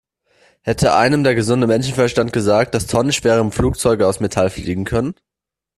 Hätte 0.63 0.95
einem 0.95 1.23
der 1.23 1.35
gesunde 1.35 1.67
Menschenverstand 1.67 2.33
gesagt, 2.33 2.73
dass 2.73 2.87
tonnenschwere 2.87 3.51
Flugzeuge 3.51 4.07
aus 4.07 4.19
Metall 4.19 4.49
fliegen 4.49 4.83
können? 4.83 5.13